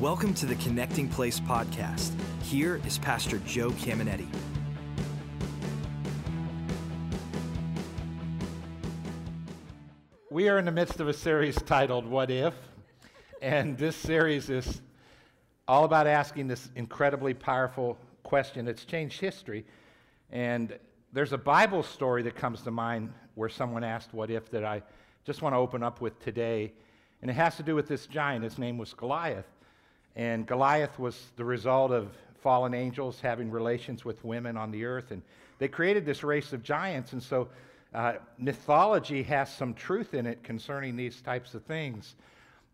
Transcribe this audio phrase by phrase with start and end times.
[0.00, 2.18] Welcome to the Connecting Place podcast.
[2.42, 4.26] Here is Pastor Joe Caminetti.
[10.30, 12.54] We are in the midst of a series titled What If?
[13.42, 14.80] And this series is
[15.68, 19.66] all about asking this incredibly powerful question that's changed history.
[20.30, 20.78] And
[21.12, 24.50] there's a Bible story that comes to mind where someone asked, What if?
[24.52, 24.82] that I
[25.26, 26.72] just want to open up with today.
[27.20, 28.44] And it has to do with this giant.
[28.44, 29.44] His name was Goliath.
[30.16, 32.08] And Goliath was the result of
[32.42, 35.10] fallen angels having relations with women on the earth.
[35.10, 35.22] And
[35.58, 37.12] they created this race of giants.
[37.12, 37.48] And so
[37.94, 42.14] uh, mythology has some truth in it concerning these types of things.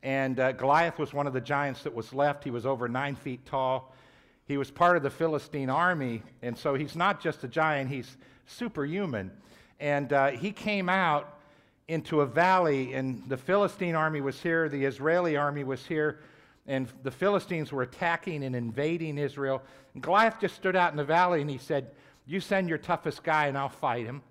[0.02, 2.44] And uh, Goliath was one of the giants that was left.
[2.44, 3.92] He was over nine feet tall.
[4.46, 6.22] He was part of the Philistine army.
[6.42, 9.30] And so he's not just a giant, he's superhuman.
[9.80, 11.38] And uh, he came out
[11.88, 16.20] into a valley, and the Philistine army was here, the Israeli army was here
[16.66, 19.62] and the Philistines were attacking and invading Israel.
[19.94, 21.90] And Goliath just stood out in the valley and he said,
[22.26, 24.22] You send your toughest guy and I'll fight him.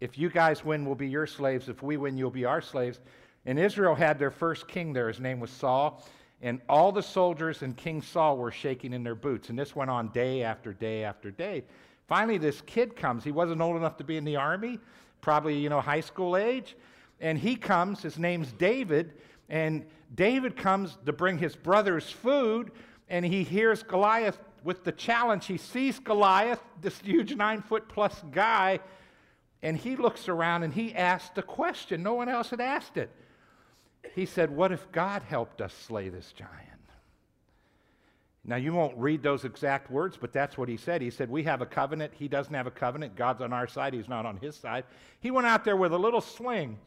[0.00, 1.68] If you guys win, we'll be your slaves.
[1.68, 3.00] If we win, you'll be our slaves.
[3.46, 5.08] And Israel had their first king there.
[5.08, 6.04] His name was Saul.
[6.40, 9.48] And all the soldiers and King Saul were shaking in their boots.
[9.48, 11.64] And this went on day after day after day.
[12.08, 13.22] Finally, this kid comes.
[13.22, 14.80] He wasn't old enough to be in the army,
[15.20, 16.76] probably, you know, high school age.
[17.20, 18.02] And he comes.
[18.02, 19.14] His name's David.
[19.48, 22.70] And David comes to bring his brothers food,
[23.08, 25.46] and he hears Goliath with the challenge.
[25.46, 28.80] He sees Goliath, this huge nine foot plus guy,
[29.62, 32.02] and he looks around and he asks the question.
[32.02, 33.10] No one else had asked it.
[34.14, 36.72] He said, What if God helped us slay this giant?
[38.44, 41.00] Now, you won't read those exact words, but that's what he said.
[41.00, 42.12] He said, We have a covenant.
[42.14, 43.14] He doesn't have a covenant.
[43.14, 43.94] God's on our side.
[43.94, 44.84] He's not on his side.
[45.20, 46.78] He went out there with a little sling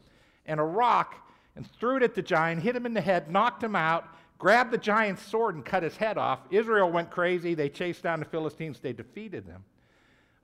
[0.44, 1.25] and a rock
[1.56, 4.08] and threw it at the giant, hit him in the head, knocked him out,
[4.38, 6.40] grabbed the giant's sword and cut his head off.
[6.50, 7.54] Israel went crazy.
[7.54, 8.78] They chased down the Philistines.
[8.78, 9.64] They defeated them.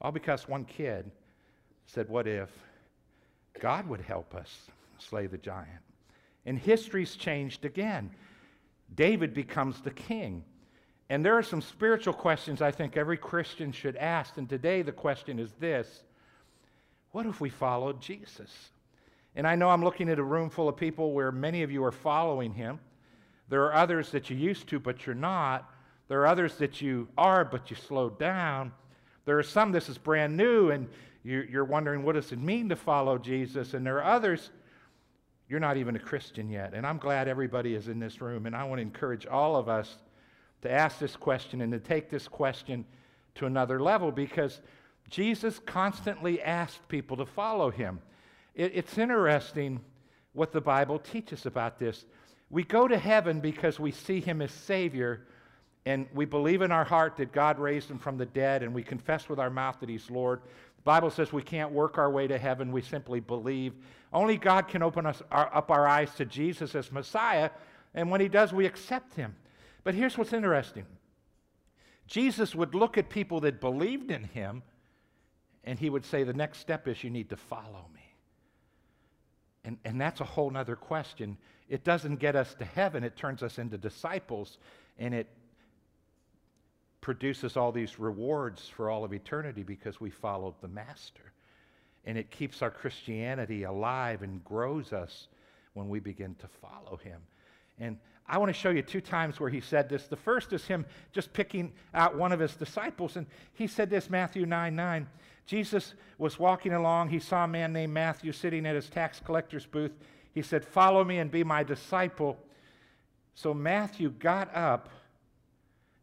[0.00, 1.10] All because one kid
[1.86, 2.48] said, What if
[3.60, 4.66] God would help us
[4.98, 5.68] slay the giant?
[6.46, 8.10] And history's changed again.
[8.94, 10.44] David becomes the king.
[11.08, 14.38] And there are some spiritual questions I think every Christian should ask.
[14.38, 16.02] And today the question is this
[17.10, 18.70] What if we followed Jesus?
[19.34, 21.82] And I know I'm looking at a room full of people where many of you
[21.84, 22.78] are following him.
[23.48, 25.70] There are others that you used to, but you're not.
[26.08, 28.72] There are others that you are, but you slowed down.
[29.24, 30.88] There are some, this is brand new, and
[31.24, 33.74] you're wondering, what does it mean to follow Jesus?
[33.74, 34.50] And there are others,
[35.48, 36.74] you're not even a Christian yet.
[36.74, 38.46] And I'm glad everybody is in this room.
[38.46, 39.98] And I want to encourage all of us
[40.62, 42.84] to ask this question and to take this question
[43.36, 44.60] to another level because
[45.10, 48.00] Jesus constantly asked people to follow him.
[48.54, 49.80] It, it's interesting
[50.32, 52.04] what the Bible teaches about this.
[52.50, 55.26] We go to heaven because we see him as Savior,
[55.86, 58.82] and we believe in our heart that God raised him from the dead, and we
[58.82, 60.40] confess with our mouth that he's Lord.
[60.76, 63.74] The Bible says we can't work our way to heaven, we simply believe.
[64.12, 67.50] Only God can open us our, up our eyes to Jesus as Messiah,
[67.94, 69.34] and when he does, we accept him.
[69.84, 70.86] But here's what's interesting
[72.06, 74.62] Jesus would look at people that believed in him,
[75.64, 78.01] and he would say, The next step is you need to follow me.
[79.64, 81.36] And, and that's a whole other question.
[81.68, 84.58] It doesn't get us to heaven, it turns us into disciples,
[84.98, 85.28] and it
[87.00, 91.32] produces all these rewards for all of eternity because we followed the Master.
[92.04, 95.28] And it keeps our Christianity alive and grows us
[95.74, 97.20] when we begin to follow Him.
[97.78, 100.06] And I want to show you two times where he said this.
[100.06, 104.08] The first is him just picking out one of his disciples, and he said this
[104.08, 105.06] Matthew 9 9.
[105.46, 107.08] Jesus was walking along.
[107.08, 109.92] He saw a man named Matthew sitting at his tax collector's booth.
[110.32, 112.38] He said, Follow me and be my disciple.
[113.34, 114.88] So Matthew got up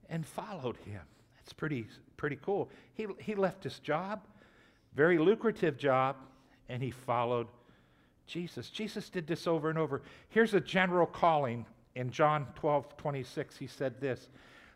[0.09, 1.01] and followed him.
[1.37, 2.69] That's pretty, pretty cool.
[2.93, 4.21] He, he left his job,
[4.93, 6.15] very lucrative job,
[6.67, 7.47] and he followed
[8.27, 8.69] Jesus.
[8.69, 10.01] Jesus did this over and over.
[10.29, 11.65] Here's a general calling
[11.95, 13.57] in John 12 26.
[13.57, 14.27] He said this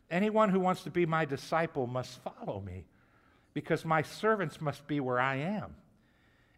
[0.10, 2.86] Anyone who wants to be my disciple must follow me
[3.54, 5.76] because my servants must be where I am.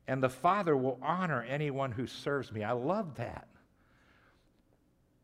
[0.07, 2.63] And the Father will honor anyone who serves me.
[2.63, 3.47] I love that.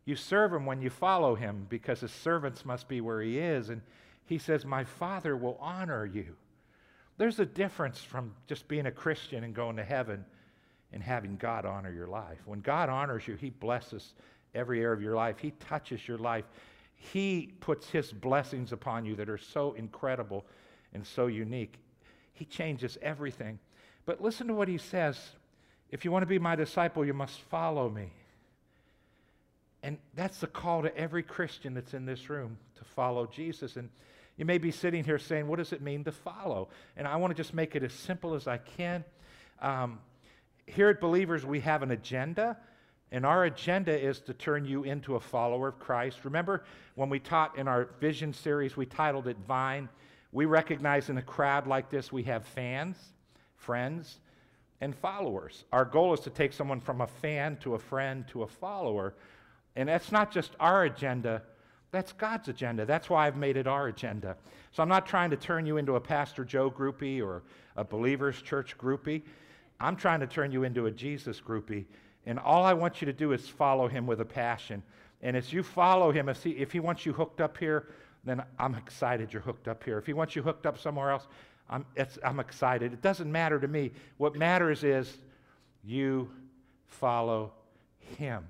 [0.06, 3.70] You serve him when you follow him because his servants must be where he is.
[3.70, 3.82] And
[4.26, 6.36] he says, My Father will honor you.
[7.18, 10.26] There's a difference from just being a Christian and going to heaven
[10.92, 12.40] and having God honor your life.
[12.46, 14.16] When God honors you, he blesses
[14.56, 16.46] every area of your life, he touches your life.
[16.96, 20.46] He puts his blessings upon you that are so incredible
[20.94, 21.78] and so unique.
[22.34, 23.60] He changes everything.
[24.06, 25.18] But listen to what he says
[25.92, 28.12] if you want to be my disciple, you must follow me.
[29.84, 33.76] And that's the call to every Christian that's in this room to follow Jesus.
[33.76, 33.90] And
[34.38, 36.70] you may be sitting here saying, What does it mean to follow?
[36.96, 39.04] And I want to just make it as simple as I can.
[39.62, 40.00] Um,
[40.66, 42.58] here at Believers, we have an agenda,
[43.12, 46.20] and our agenda is to turn you into a follower of Christ.
[46.24, 46.64] Remember
[46.96, 49.90] when we taught in our vision series, we titled it Vine?
[50.32, 52.98] We recognize in a crowd like this, we have fans,
[53.58, 54.20] friends,
[54.80, 55.66] and followers.
[55.72, 59.14] Our goal is to take someone from a fan to a friend to a follower.
[59.76, 61.44] And that's not just our agenda,
[61.92, 62.86] that's God's agenda.
[62.86, 64.38] That's why I've made it our agenda.
[64.72, 67.44] So I'm not trying to turn you into a Pastor Joe groupie or
[67.76, 69.24] a Believers Church groupie.
[69.80, 71.86] I'm trying to turn you into a Jesus groupie.
[72.26, 74.82] And all I want you to do is follow him with a passion.
[75.22, 77.90] And as you follow him, if he, if he wants you hooked up here,
[78.24, 79.98] then I'm excited you're hooked up here.
[79.98, 81.28] If he wants you hooked up somewhere else,
[81.70, 81.86] I'm,
[82.24, 82.94] I'm excited.
[82.94, 83.92] It doesn't matter to me.
[84.18, 85.18] What matters is
[85.84, 86.30] you
[86.88, 87.54] follow
[88.18, 88.48] him.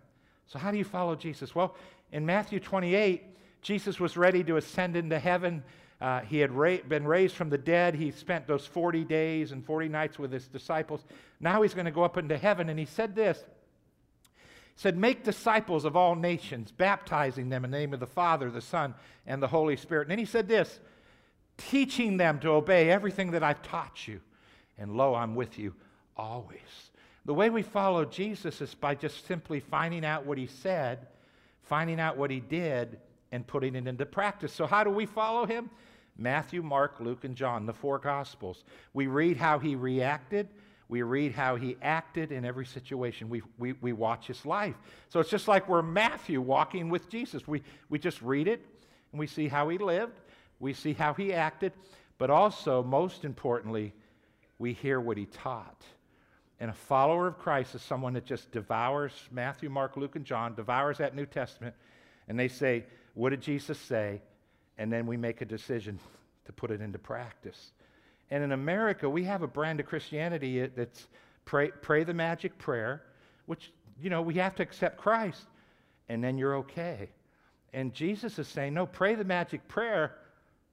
[0.47, 1.55] So, how do you follow Jesus?
[1.55, 1.75] Well,
[2.11, 3.23] in Matthew 28,
[3.61, 5.63] Jesus was ready to ascend into heaven.
[6.01, 7.93] Uh, he had ra- been raised from the dead.
[7.93, 11.05] He spent those 40 days and 40 nights with his disciples.
[11.39, 12.69] Now he's going to go up into heaven.
[12.69, 13.43] And he said this
[14.81, 18.61] said, Make disciples of all nations, baptizing them in the name of the Father, the
[18.61, 18.95] Son,
[19.27, 20.03] and the Holy Spirit.
[20.03, 20.79] And then he said this
[21.55, 24.19] teaching them to obey everything that I've taught you.
[24.79, 25.75] And lo, I'm with you
[26.17, 26.89] always.
[27.25, 31.05] The way we follow Jesus is by just simply finding out what he said,
[31.61, 32.97] finding out what he did,
[33.31, 34.51] and putting it into practice.
[34.51, 35.69] So, how do we follow him?
[36.17, 38.63] Matthew, Mark, Luke, and John, the four Gospels.
[38.95, 40.47] We read how he reacted.
[40.91, 43.29] We read how he acted in every situation.
[43.29, 44.75] We, we, we watch his life.
[45.09, 47.47] So it's just like we're Matthew walking with Jesus.
[47.47, 48.63] We, we just read it
[49.11, 50.13] and we see how he lived
[50.61, 51.73] we see how he acted,
[52.17, 53.93] but also, most importantly,
[54.59, 55.83] we hear what he taught.
[56.59, 60.53] And a follower of Christ is someone that just devours Matthew, Mark, Luke, and John,
[60.53, 61.73] devours that New Testament,
[62.27, 62.85] and they say,
[63.15, 64.21] What did Jesus say?
[64.77, 65.99] And then we make a decision
[66.45, 67.71] to put it into practice.
[68.31, 71.07] And in America, we have a brand of Christianity that's
[71.45, 73.03] pray, pray the magic prayer,
[73.45, 75.43] which, you know, we have to accept Christ,
[76.09, 77.09] and then you're okay.
[77.73, 80.15] And Jesus is saying, No, pray the magic prayer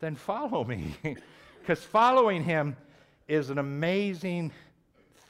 [0.01, 0.97] then follow me.
[1.61, 2.75] Because following him
[3.27, 4.53] is an amazing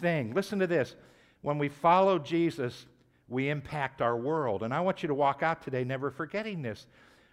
[0.01, 0.35] thing.
[0.35, 0.95] Listen to this.
[1.43, 2.87] When we follow Jesus,
[3.29, 4.63] we impact our world.
[4.63, 6.87] And I want you to walk out today never forgetting this.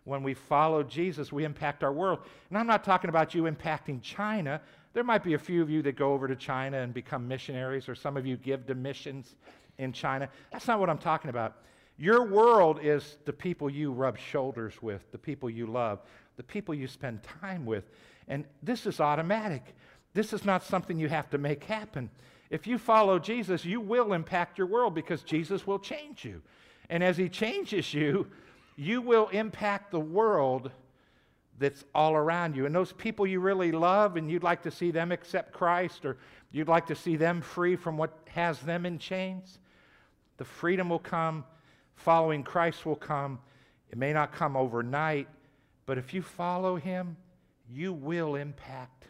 [0.06, 2.18] When we follow Jesus, we impact our world.
[2.50, 4.60] And I'm not talking about you impacting China.
[4.96, 7.88] There might be a few of you that go over to China and become missionaries,
[7.88, 9.36] or some of you give to missions
[9.78, 10.28] in China.
[10.52, 11.58] That's not what I'm talking about.
[12.00, 16.00] Your world is the people you rub shoulders with, the people you love
[16.38, 17.84] the people you spend time with.
[18.28, 19.76] And this is automatic.
[20.14, 22.10] This is not something you have to make happen.
[22.50, 26.42] If you follow Jesus, you will impact your world because Jesus will change you.
[26.90, 28.28] And as He changes you,
[28.76, 30.72] you will impact the world
[31.58, 32.66] that's all around you.
[32.66, 36.18] And those people you really love and you'd like to see them accept Christ or
[36.52, 39.60] you'd like to see them free from what has them in chains,
[40.38, 41.46] the freedom will come,
[41.96, 43.40] following Christ will come.
[43.90, 45.28] It may not come overnight,
[45.86, 47.16] but if you follow him,
[47.70, 49.06] you will impact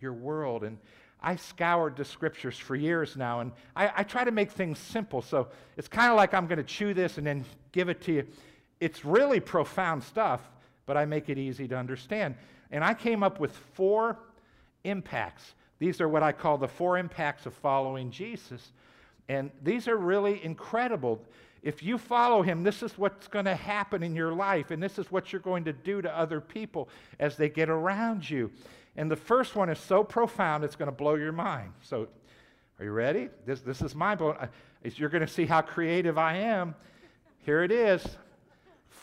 [0.00, 0.64] your world.
[0.64, 0.78] And
[1.22, 5.22] I scoured the scriptures for years now, and I, I try to make things simple.
[5.22, 8.12] So it's kind of like I'm going to chew this and then give it to
[8.12, 8.26] you.
[8.80, 10.42] It's really profound stuff,
[10.86, 12.34] but I make it easy to understand.
[12.70, 14.18] And I came up with four
[14.84, 15.54] impacts.
[15.78, 18.72] These are what I call the four impacts of following Jesus.
[19.28, 21.20] And these are really incredible.
[21.62, 24.98] If you follow him, this is what's going to happen in your life, and this
[24.98, 28.50] is what you're going to do to other people as they get around you.
[28.96, 31.72] And the first one is so profound, it's going to blow your mind.
[31.82, 32.08] So,
[32.78, 33.28] are you ready?
[33.46, 34.36] This, this is mind blowing.
[34.82, 36.74] You're going to see how creative I am.
[37.38, 38.04] Here it is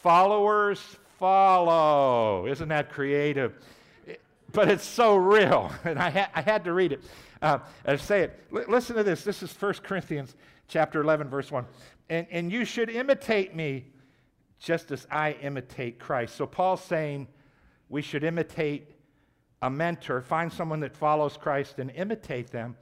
[0.02, 2.46] Followers follow.
[2.48, 3.54] Isn't that creative?
[4.52, 7.02] But it's so real, and I, ha- I had to read it.
[7.42, 8.40] Uh, I say it.
[8.54, 9.24] L- listen to this.
[9.24, 10.36] This is 1 Corinthians
[10.68, 11.66] chapter 11, verse 1
[12.12, 13.86] and, and you should imitate me
[14.60, 16.36] just as I imitate Christ.
[16.36, 17.30] So Paul's saying
[17.88, 18.92] we should imitate
[19.62, 22.76] a mentor, find someone that follows Christ and imitate them.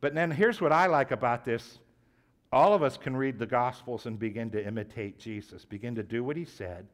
[0.00, 1.80] But then here's what I like about this
[2.52, 6.22] all of us can read the Gospels and begin to imitate Jesus, begin to do
[6.22, 6.86] what he said,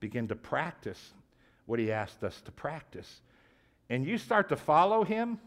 [0.00, 1.12] begin to practice
[1.66, 3.20] what he asked us to practice.
[3.90, 5.38] And you start to follow him,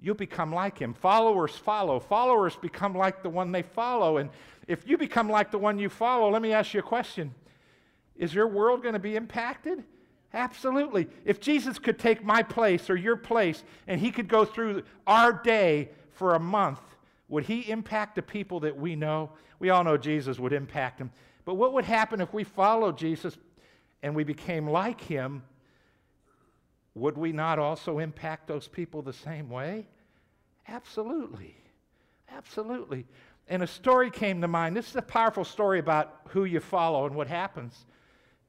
[0.00, 0.94] you'll become like him.
[0.94, 2.00] Followers follow.
[2.00, 4.16] Followers become like the one they follow.
[4.16, 4.30] And
[4.66, 7.34] if you become like the one you follow, let me ask you a question
[8.16, 9.84] Is your world going to be impacted?
[10.32, 11.08] Absolutely.
[11.24, 15.32] If Jesus could take my place or your place and he could go through our
[15.32, 16.80] day for a month,
[17.28, 19.30] would he impact the people that we know?
[19.58, 21.10] We all know Jesus would impact them.
[21.44, 23.36] But what would happen if we followed Jesus
[24.02, 25.42] and we became like him?
[26.94, 29.86] Would we not also impact those people the same way?
[30.68, 31.56] Absolutely.
[32.30, 33.06] Absolutely.
[33.48, 34.76] And a story came to mind.
[34.76, 37.86] This is a powerful story about who you follow and what happens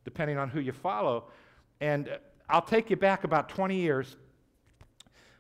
[0.04, 1.26] depending on who you follow.
[1.80, 2.18] And uh,
[2.50, 4.18] I'll take you back about 20 years.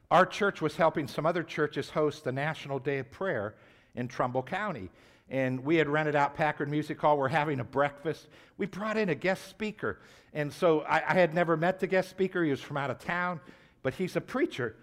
[0.09, 3.55] Our church was helping some other churches host the National Day of Prayer
[3.95, 4.89] in Trumbull County.
[5.31, 7.17] And we had rented out Packard Music Hall.
[7.17, 8.27] We're having a breakfast.
[8.57, 9.99] We brought in a guest speaker.
[10.33, 12.43] And so I, I had never met the guest speaker.
[12.43, 13.39] He was from out of town,
[13.81, 14.75] but he's a preacher.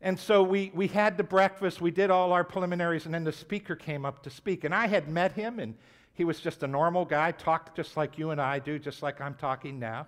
[0.00, 3.32] And so we, we had the breakfast, we did all our preliminaries, and then the
[3.32, 4.62] speaker came up to speak.
[4.62, 5.74] And I had met him, and
[6.14, 9.20] he was just a normal guy, talked just like you and I do, just like
[9.20, 10.06] I'm talking now.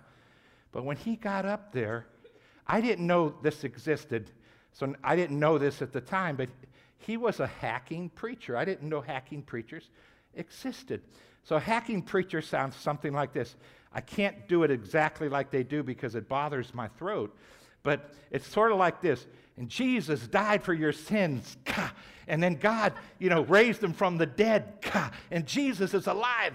[0.71, 2.05] But when he got up there,
[2.65, 4.31] I didn't know this existed.
[4.71, 6.47] So I didn't know this at the time, but
[6.99, 8.55] he was a hacking preacher.
[8.55, 9.89] I didn't know hacking preachers
[10.35, 11.01] existed.
[11.43, 13.55] So hacking preacher sounds something like this.
[13.91, 17.35] I can't do it exactly like they do because it bothers my throat,
[17.81, 19.25] but it's sort of like this.
[19.57, 21.57] And Jesus died for your sins.
[22.27, 24.85] And then God, you know, raised him from the dead.
[25.31, 26.53] And Jesus is alive.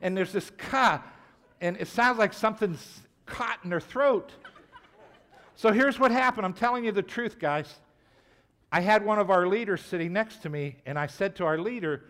[0.00, 1.02] And there's this ka.
[1.60, 4.32] And it sounds like something's caught in their throat.
[5.56, 6.46] So here's what happened.
[6.46, 7.74] I'm telling you the truth, guys.
[8.74, 11.58] I had one of our leaders sitting next to me, and I said to our
[11.58, 12.04] leader,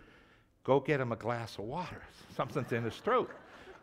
[0.62, 2.02] Go get him a glass of water.
[2.36, 3.28] Something's in his throat.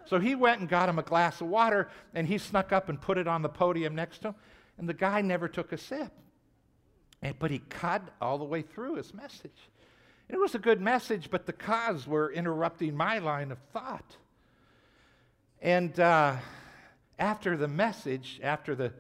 [0.06, 3.00] So he went and got him a glass of water, and he snuck up and
[3.00, 4.36] put it on the podium next to him.
[4.78, 6.14] And the guy never took a sip.
[7.22, 9.70] And, but he cut all the way through his message.
[10.30, 14.16] It was a good message, but the cause were interrupting my line of thought.
[15.62, 16.38] And uh,
[17.18, 18.94] after the message, after the,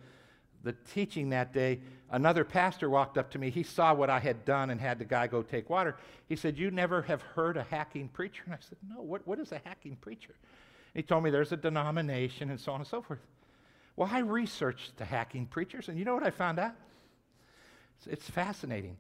[0.63, 1.79] the teaching that day,
[2.11, 3.49] another pastor walked up to me.
[3.49, 5.97] He saw what I had done and had the guy go take water.
[6.27, 8.43] He said, You never have heard a hacking preacher?
[8.45, 10.35] And I said, No, what, what is a hacking preacher?
[10.93, 13.19] He told me there's a denomination and so on and so forth.
[13.95, 16.73] Well, I researched the hacking preachers, and you know what I found out?
[17.97, 18.97] It's, it's fascinating.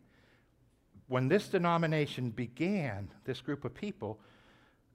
[1.07, 4.19] When this denomination began, this group of people,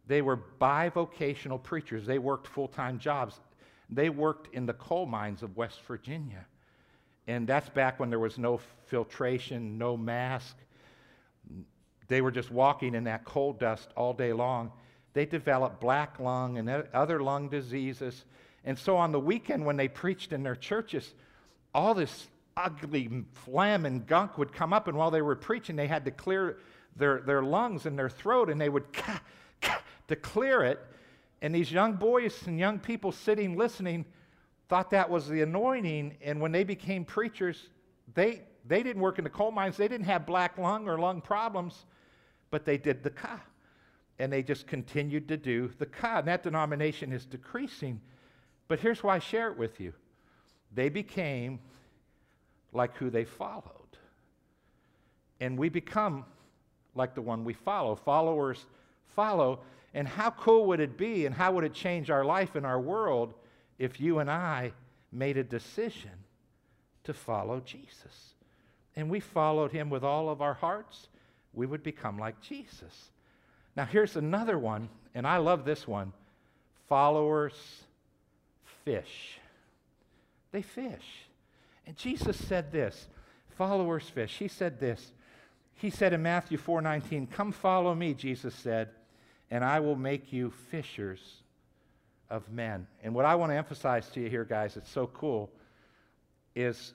[0.07, 2.07] they were bivocational preachers.
[2.07, 3.41] They worked full time jobs.
[3.91, 6.47] They worked in the coal mines of West Virginia.
[7.27, 10.57] And that's back when there was no filtration, no mask.
[12.09, 14.71] They were just walking in that coal dust all day long.
[15.15, 18.25] They developed black lung and other lung diseases.
[18.65, 21.15] And so on the weekend, when they preached in their churches,
[21.75, 25.87] all this ugly phlegm and gunk would come up, and while they were preaching, they
[25.87, 26.59] had to clear
[26.97, 28.85] their, their lungs and their throat, and they would
[30.09, 30.81] to clear it.
[31.43, 34.05] And these young boys and young people sitting listening
[34.69, 36.17] thought that was the anointing.
[36.23, 37.69] And when they became preachers,
[38.15, 41.21] they, they didn't work in the coal mines, they didn't have black lung or lung
[41.21, 41.87] problems,
[42.51, 43.41] but they did the ka.
[44.19, 46.19] And they just continued to do the ka.
[46.19, 48.01] And that denomination is decreasing.
[48.69, 49.93] But here's why I share it with you
[50.73, 51.61] they became
[52.73, 53.71] like who they followed.
[55.41, 56.25] And we become
[56.95, 57.95] like the one we follow.
[57.95, 58.67] Followers
[59.07, 59.61] follow.
[59.95, 62.81] And how cool would it be and how would it change our life and our
[62.81, 63.35] world
[63.79, 64.73] if you and I
[65.13, 66.11] made a decision
[67.05, 68.35] to follow Jesus?
[68.97, 71.09] And we followed him with all of our hearts,
[71.53, 73.11] we would become like Jesus.
[73.77, 76.13] Now, here's another one, and I love this one
[76.89, 77.55] followers
[78.85, 79.39] fish.
[80.53, 81.27] They fish.
[81.87, 83.09] And Jesus said this
[83.57, 84.37] followers fish.
[84.39, 85.13] He said this.
[85.75, 88.91] He said in Matthew 4:19, "Come follow me," Jesus said,
[89.51, 91.43] and I will make you fishers
[92.31, 92.87] of men.
[93.03, 95.51] And what I want to emphasize to you here, guys, it's so cool,
[96.55, 96.95] is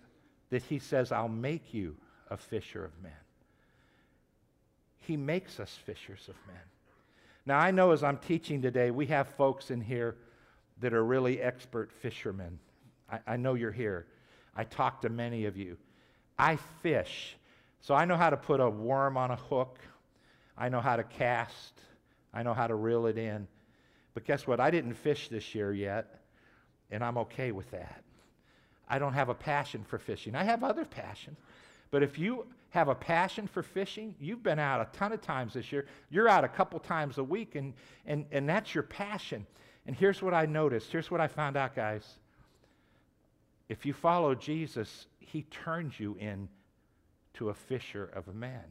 [0.50, 1.96] that he says, I'll make you
[2.30, 3.12] a fisher of men.
[5.00, 6.62] He makes us fishers of men.
[7.46, 10.16] Now, I know as I'm teaching today, we have folks in here
[10.82, 12.60] that are really expert fishermen.
[13.12, 14.06] I, I know you're here.
[14.56, 15.78] I talk to many of you.
[16.38, 17.36] I fish,
[17.82, 19.80] so I know how to put a worm on a hook.
[20.58, 21.74] I know how to cast.
[22.34, 23.48] I know how to reel it in.
[24.20, 24.60] But guess what?
[24.60, 26.20] I didn't fish this year yet,
[26.92, 28.04] and I'm okay with that.
[28.90, 30.36] I don't have a passion for fishing.
[30.36, 31.38] I have other passions.
[31.90, 35.54] But if you have a passion for fishing, you've been out a ton of times
[35.54, 35.86] this year.
[36.10, 37.74] You're out a couple times a week, and,
[38.06, 39.48] and, and that's your passion.
[39.88, 40.92] And here's what I noticed.
[40.92, 42.06] Here's what I found out, guys.
[43.70, 48.66] If you follow Jesus, he turns you into a fisher of men.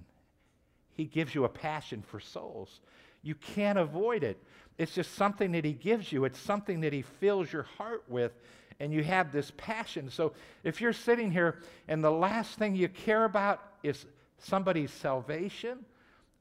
[0.93, 2.81] He gives you a passion for souls.
[3.23, 4.43] You can't avoid it.
[4.79, 8.33] It's just something that He gives you, it's something that He fills your heart with,
[8.81, 10.09] and you have this passion.
[10.11, 10.33] So
[10.63, 11.59] if you're sitting here
[11.89, 14.07] and the last thing you care about is
[14.39, 15.85] somebody's salvation,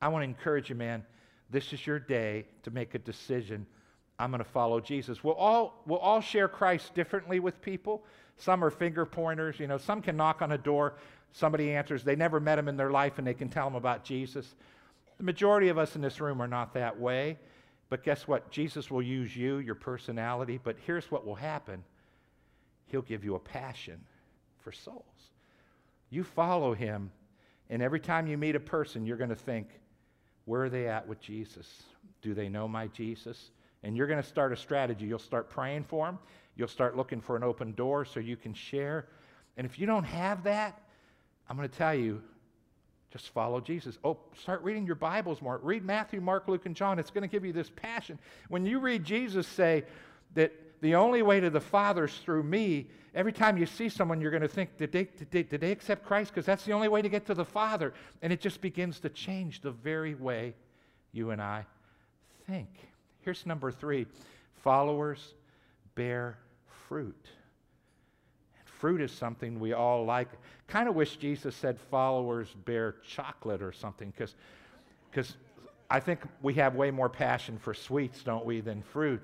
[0.02, 1.04] I want to encourage you, man.
[1.50, 3.66] this is your day to make a decision.
[4.20, 5.24] I'm going to follow Jesus.
[5.24, 8.04] We'll all, we'll all share Christ differently with people.
[8.38, 9.60] Some are finger pointers.
[9.60, 10.96] You know, some can knock on a door,
[11.32, 14.04] somebody answers, they never met him in their life, and they can tell them about
[14.04, 14.56] Jesus.
[15.18, 17.38] The majority of us in this room are not that way.
[17.90, 18.52] But guess what?
[18.52, 21.84] Jesus will use you, your personality, but here's what will happen
[22.88, 24.00] He'll give you a passion
[24.60, 25.04] for souls.
[26.10, 27.12] You follow Him,
[27.70, 29.68] and every time you meet a person, you're going to think,
[30.46, 31.84] where are they at with Jesus?
[32.22, 33.52] Do they know my Jesus?
[33.84, 35.06] And you're going to start a strategy.
[35.06, 36.18] You'll start praying for them.
[36.56, 39.08] You'll start looking for an open door so you can share.
[39.58, 40.82] And if you don't have that,
[41.50, 42.22] I'm going to tell you,
[43.12, 43.98] just follow Jesus.
[44.04, 45.60] Oh, start reading your Bibles more.
[45.64, 47.00] Read Matthew, Mark, Luke, and John.
[47.00, 48.20] It's going to give you this passion.
[48.50, 49.86] When you read Jesus say
[50.36, 54.20] that the only way to the Father is through me, every time you see someone,
[54.20, 56.32] you're going to think, did they, did they, did they accept Christ?
[56.34, 57.94] Because that's the only way to get to the Father.
[58.22, 60.54] And it just begins to change the very way
[61.14, 61.66] you and I
[62.46, 62.70] think.
[63.22, 64.06] Here's number three
[64.64, 65.34] followers
[65.96, 66.38] bear
[66.88, 67.28] fruit.
[68.80, 70.30] Fruit is something we all like.
[70.68, 75.36] Kind of wish Jesus said followers bear chocolate or something, because
[75.90, 79.22] I think we have way more passion for sweets, don't we, than fruit.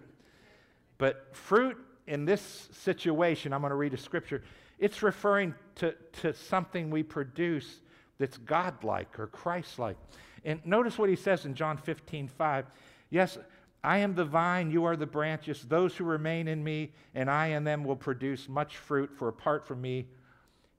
[0.98, 4.44] But fruit in this situation, I'm going to read a scripture,
[4.80, 7.82] it's referring to, to something we produce
[8.18, 9.98] that's godlike or Christ like.
[10.46, 12.66] And notice what he says in John 15, 5.
[13.10, 13.38] Yes,
[13.84, 15.64] I am the vine, you are the branches.
[15.64, 19.68] Those who remain in me and I in them will produce much fruit, for apart
[19.68, 20.08] from me,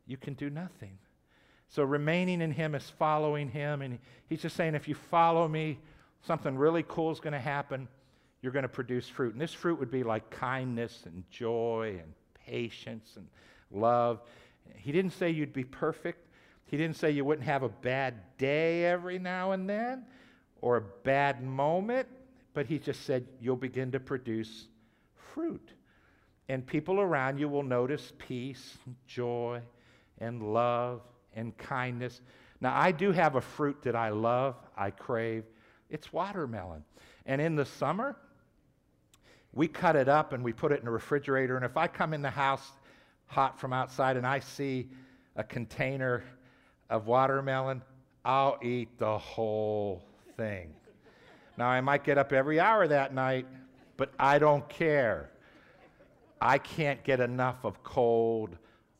[0.06, 0.98] you can do nothing.
[1.68, 3.82] So remaining in him is following him.
[3.82, 5.78] And he's just saying, if you follow me,
[6.26, 7.88] something really cool is going to happen.
[8.40, 9.32] You're going to produce fruit.
[9.32, 12.12] And this fruit would be like kindness and joy and
[12.46, 13.26] patience and
[13.70, 14.20] love.
[14.76, 16.26] He didn't say you'd be perfect.
[16.66, 20.06] He didn't say you wouldn't have a bad day every now and then
[20.62, 22.08] or a bad moment
[22.54, 24.68] but he just said, You'll begin to produce
[25.34, 25.70] fruit.
[26.48, 29.60] And people around you will notice peace, joy,
[30.18, 31.02] and love
[31.34, 32.20] and kindness.
[32.60, 35.44] Now, I do have a fruit that I love, I crave.
[35.90, 36.84] It's watermelon.
[37.26, 38.16] And in the summer,
[39.52, 41.56] we cut it up and we put it in a refrigerator.
[41.56, 42.72] And if I come in the house
[43.26, 44.88] hot from outside and I see
[45.36, 46.24] a container
[46.90, 47.82] of watermelon,
[48.24, 50.04] I'll eat the whole
[50.36, 50.74] thing.
[51.56, 53.46] Now, I might get up every hour that night,
[53.96, 55.30] but I don't care.
[56.40, 58.56] I can't get enough of cold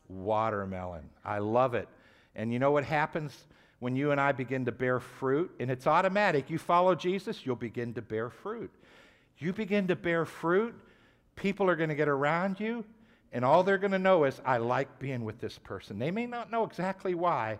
[0.07, 1.09] watermelon.
[1.23, 1.87] I love it.
[2.35, 3.45] And you know what happens
[3.79, 5.53] when you and I begin to bear fruit?
[5.59, 6.49] And it's automatic.
[6.49, 8.71] You follow Jesus, you'll begin to bear fruit.
[9.37, 10.73] You begin to bear fruit,
[11.35, 12.85] people are going to get around you,
[13.33, 15.99] and all they're going to know is, I like being with this person.
[15.99, 17.59] They may not know exactly why,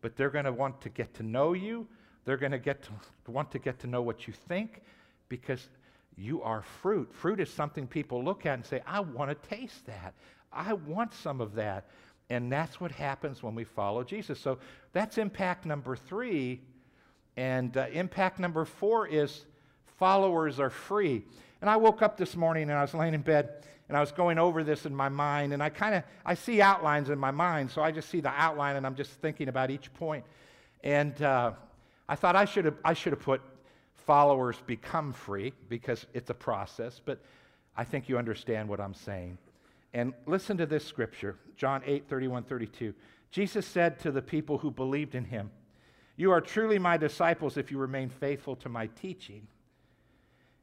[0.00, 1.86] but they're going to want to get to know you.
[2.24, 4.82] They're going to get to want to get to know what you think
[5.28, 5.68] because
[6.16, 7.12] you are fruit.
[7.12, 10.14] Fruit is something people look at and say, I want to taste that.
[10.52, 11.88] I want some of that.
[12.30, 14.38] And that's what happens when we follow Jesus.
[14.38, 14.58] So
[14.92, 16.60] that's impact number three.
[17.36, 19.44] And uh, impact number four is
[19.98, 21.24] followers are free.
[21.60, 24.12] And I woke up this morning and I was laying in bed and I was
[24.12, 27.30] going over this in my mind and I kind of I see outlines in my
[27.30, 27.70] mind.
[27.70, 30.24] So I just see the outline and I'm just thinking about each point.
[30.82, 31.52] And uh,
[32.08, 33.40] I thought I should have, I should have put
[33.94, 37.20] followers become free because it's a process, but
[37.76, 39.38] I think you understand what I'm saying.
[39.94, 42.94] And listen to this scripture, John 8, 31, 32.
[43.30, 45.50] Jesus said to the people who believed in him,
[46.16, 49.46] You are truly my disciples if you remain faithful to my teaching,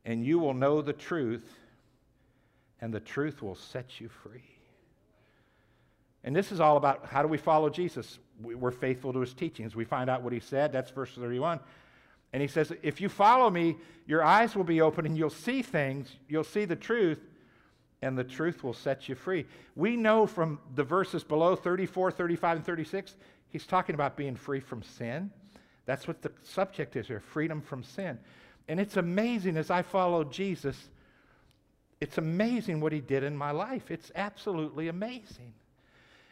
[0.06, 1.52] and you will know the truth,
[2.82, 4.44] and the truth will set you free.
[6.24, 8.20] And this is all about how do we follow Jesus?
[8.42, 9.76] We're faithful to his teachings.
[9.76, 10.72] We find out what he said.
[10.72, 11.60] That's verse 31.
[12.32, 15.62] And he says, If you follow me, your eyes will be open and you'll see
[15.62, 17.20] things, you'll see the truth,
[18.02, 19.46] and the truth will set you free.
[19.76, 23.16] We know from the verses below 34, 35, and 36,
[23.50, 25.32] he's talking about being free from sin.
[25.86, 28.20] That's what the subject is here freedom from sin.
[28.68, 30.90] And it's amazing as I follow Jesus,
[32.00, 33.92] it's amazing what he did in my life.
[33.92, 35.54] It's absolutely amazing.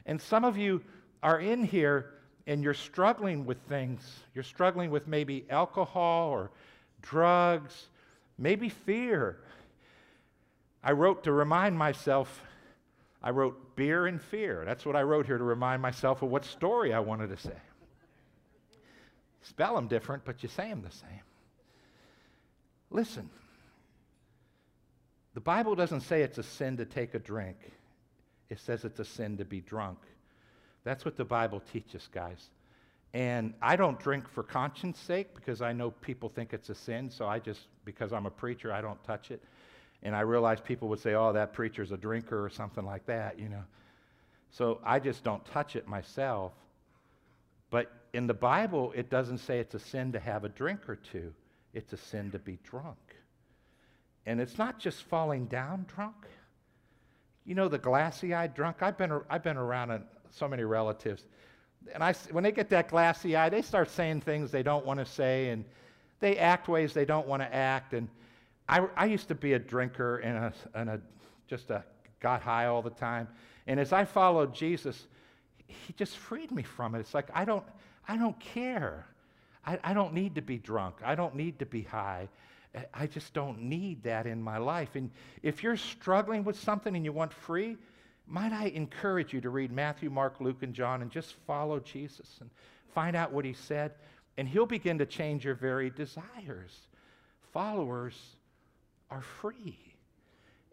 [0.06, 0.82] And some of you
[1.24, 2.14] are in here
[2.46, 4.20] and you're struggling with things.
[4.34, 6.52] You're struggling with maybe alcohol or
[7.02, 7.88] drugs,
[8.38, 9.38] maybe fear.
[10.84, 12.42] I wrote to remind myself,
[13.22, 14.64] I wrote beer and fear.
[14.66, 17.58] That's what I wrote here to remind myself of what story I wanted to say.
[19.42, 21.22] Spell them different, but you say them the same.
[22.90, 23.30] Listen,
[25.34, 27.58] the Bible doesn't say it's a sin to take a drink
[28.50, 30.00] it says it's a sin to be drunk.
[30.88, 32.50] That's what the Bible teaches, guys.
[33.14, 37.10] And I don't drink for conscience sake because I know people think it's a sin,
[37.10, 39.44] so I just, because I'm a preacher, I don't touch it.
[40.02, 43.38] And I realize people would say, oh, that preacher's a drinker or something like that,
[43.38, 43.66] you know.
[44.50, 46.54] So I just don't touch it myself.
[47.70, 50.96] But in the Bible, it doesn't say it's a sin to have a drink or
[50.96, 51.34] two,
[51.74, 52.98] it's a sin to be drunk.
[54.26, 56.16] And it's not just falling down drunk.
[57.44, 59.92] You know, the glassy eyed drunk, I've been, I've been around
[60.32, 61.24] so many relatives.
[61.94, 65.00] And I, when they get that glassy eye, they start saying things they don't want
[65.00, 65.64] to say, and
[66.20, 67.94] they act ways they don't want to act.
[67.94, 68.08] And
[68.68, 71.02] I, I used to be a drinker and a, and a
[71.48, 71.84] just a,
[72.20, 73.28] got high all the time.
[73.68, 75.08] And as I followed Jesus,
[75.68, 77.00] he just freed me from it.
[77.00, 77.64] It's like I don't,
[78.08, 79.06] I don't care.
[79.66, 80.96] I, I don't need to be drunk.
[81.04, 82.30] I don't need to be high.
[82.94, 84.96] I just don't need that in my life.
[84.96, 85.10] And
[85.42, 87.78] if you're struggling with something and you want free,
[88.28, 92.38] might I encourage you to read Matthew, Mark, Luke, and John and just follow Jesus
[92.42, 92.50] and
[92.94, 93.94] find out what he said,
[94.38, 96.88] and he'll begin to change your very desires.
[97.54, 98.16] Followers
[99.10, 99.78] are free.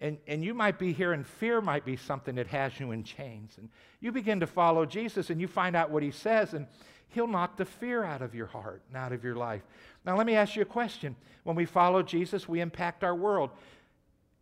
[0.00, 3.04] And, and you might be here, and fear might be something that has you in
[3.04, 3.54] chains.
[3.56, 3.68] And
[4.00, 6.66] you begin to follow Jesus, and you find out what he says, and
[7.08, 9.62] he'll knock the fear out of your heart and out of your life.
[10.04, 11.14] Now, let me ask you a question.
[11.44, 13.50] When we follow Jesus, we impact our world.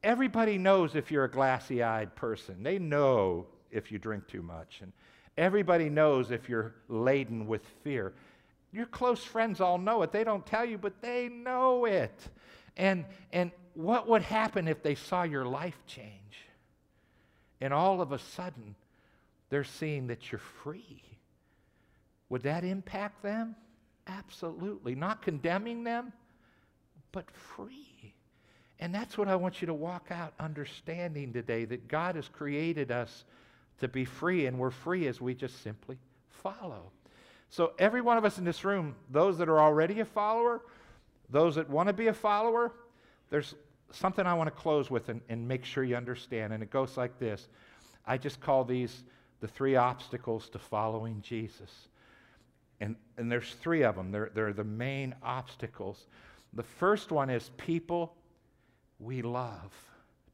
[0.02, 4.80] Everybody knows if you're a glassy eyed person, they know if you drink too much.
[4.82, 4.92] And
[5.36, 8.12] everybody knows if you're laden with fear.
[8.72, 10.12] Your close friends all know it.
[10.12, 12.28] They don't tell you, but they know it.
[12.76, 16.12] And, and what would happen if they saw your life change?
[17.60, 18.74] And all of a sudden,
[19.50, 21.02] they're seeing that you're free.
[22.28, 23.54] Would that impact them?
[24.06, 24.94] Absolutely.
[24.94, 26.12] Not condemning them,
[27.12, 28.14] but free.
[28.82, 32.90] And that's what I want you to walk out understanding today that God has created
[32.90, 33.24] us
[33.78, 35.98] to be free, and we're free as we just simply
[36.42, 36.90] follow.
[37.48, 40.62] So, every one of us in this room, those that are already a follower,
[41.30, 42.72] those that want to be a follower,
[43.30, 43.54] there's
[43.92, 46.52] something I want to close with and, and make sure you understand.
[46.52, 47.46] And it goes like this
[48.04, 49.04] I just call these
[49.38, 51.70] the three obstacles to following Jesus.
[52.80, 56.08] And, and there's three of them, they're, they're the main obstacles.
[56.54, 58.16] The first one is people
[59.02, 59.72] we love.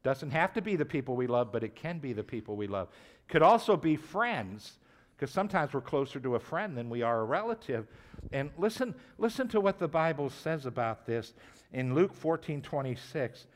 [0.03, 2.67] Doesn't have to be the people we love, but it can be the people we
[2.67, 2.87] love.
[3.27, 4.77] Could also be friends,
[5.15, 7.87] because sometimes we're closer to a friend than we are a relative.
[8.31, 11.33] And listen, listen to what the Bible says about this
[11.73, 13.47] in Luke 14 26.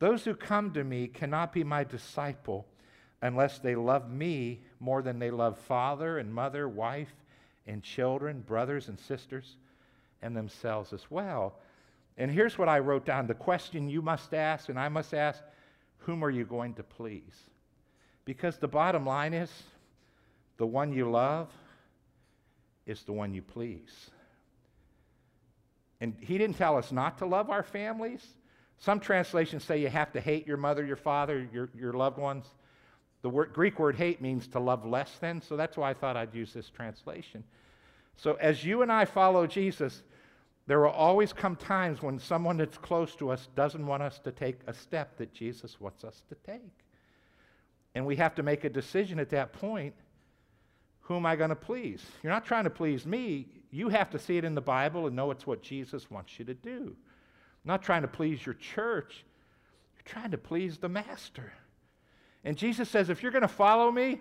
[0.00, 2.66] Those who come to me cannot be my disciple
[3.22, 7.14] unless they love me more than they love father and mother, wife
[7.68, 9.56] and children, brothers and sisters,
[10.20, 11.54] and themselves as well.
[12.16, 15.42] And here's what I wrote down the question you must ask, and I must ask
[15.98, 17.36] whom are you going to please?
[18.24, 19.50] Because the bottom line is
[20.58, 21.48] the one you love
[22.86, 24.10] is the one you please.
[26.00, 28.26] And he didn't tell us not to love our families.
[28.78, 32.44] Some translations say you have to hate your mother, your father, your, your loved ones.
[33.22, 36.16] The word, Greek word hate means to love less than, so that's why I thought
[36.16, 37.44] I'd use this translation.
[38.16, 40.02] So as you and I follow Jesus,
[40.66, 44.30] there will always come times when someone that's close to us doesn't want us to
[44.30, 46.60] take a step that Jesus wants us to take.
[47.94, 49.94] And we have to make a decision at that point
[51.00, 52.00] who am I going to please?
[52.22, 53.48] You're not trying to please me.
[53.70, 56.44] You have to see it in the Bible and know it's what Jesus wants you
[56.44, 56.80] to do.
[56.84, 59.24] I'm not trying to please your church.
[59.96, 61.52] You're trying to please the Master.
[62.44, 64.20] And Jesus says, if you're going to follow me,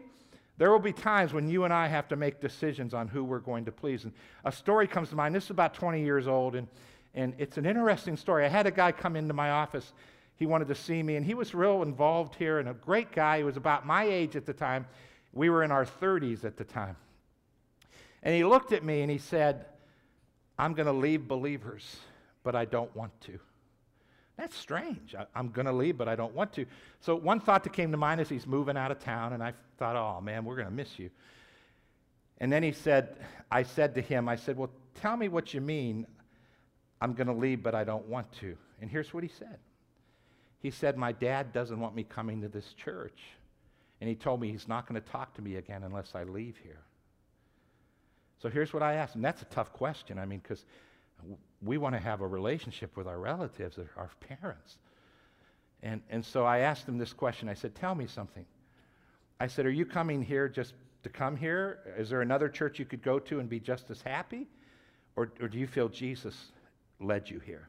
[0.61, 3.39] there will be times when you and I have to make decisions on who we're
[3.39, 4.03] going to please.
[4.03, 4.13] And
[4.45, 5.33] a story comes to mind.
[5.33, 6.67] This is about 20 years old, and,
[7.15, 8.45] and it's an interesting story.
[8.45, 9.91] I had a guy come into my office.
[10.35, 13.39] He wanted to see me, and he was real involved here, and a great guy.
[13.39, 14.85] He was about my age at the time.
[15.33, 16.95] We were in our 30s at the time.
[18.21, 19.65] And he looked at me and he said,
[20.59, 21.95] I'm going to leave believers,
[22.43, 23.39] but I don't want to.
[24.41, 25.13] That's strange.
[25.13, 26.65] I, am going to leave, but I don't want to.
[26.99, 29.53] So, one thought that came to mind is he's moving out of town, and I
[29.77, 31.11] thought, oh man, we're going to miss you.
[32.39, 33.17] And then he said,
[33.51, 36.07] I said to him, I said, Well, tell me what you mean.
[36.99, 38.57] I'm going to leave, but I don't want to.
[38.81, 39.59] And here's what he said
[40.59, 43.19] He said, My dad doesn't want me coming to this church.
[43.99, 46.57] And he told me he's not going to talk to me again unless I leave
[46.63, 46.81] here.
[48.41, 49.21] So here's what I asked him.
[49.21, 50.17] That's a tough question.
[50.17, 50.65] I mean, because
[51.61, 54.77] we want to have a relationship with our relatives, our parents.
[55.83, 57.49] And, and so I asked him this question.
[57.49, 58.45] I said, Tell me something.
[59.39, 61.79] I said, Are you coming here just to come here?
[61.97, 64.47] Is there another church you could go to and be just as happy?
[65.15, 66.51] Or, or do you feel Jesus
[66.99, 67.67] led you here?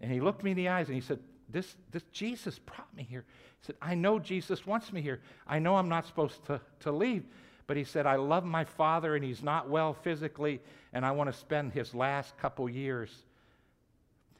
[0.00, 1.20] And he looked me in the eyes and he said,
[1.52, 3.24] this, this Jesus brought me here.
[3.60, 5.20] He said, I know Jesus wants me here.
[5.46, 7.24] I know I'm not supposed to, to leave,
[7.70, 10.60] But he said, I love my father and he's not well physically,
[10.92, 13.14] and I want to spend his last couple years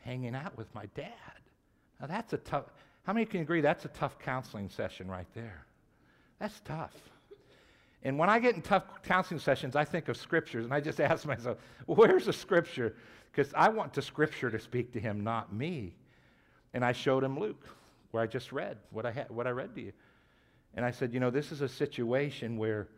[0.01, 1.13] hanging out with my dad.
[2.01, 2.65] Now that's a tough,
[3.05, 5.65] how many can agree that's a tough counseling session right there?
[6.41, 6.97] That's tough.
[8.03, 11.01] And when I get in tough counseling sessions, I think of scriptures and I just
[11.01, 12.97] ask myself, where's the scripture?
[13.31, 15.95] Because I want the scripture to speak to him, not me.
[16.75, 17.65] And I showed him Luke,
[18.11, 19.93] where I just read what I, had, what I read to you.
[20.75, 22.89] And I said, you know, this is a situation where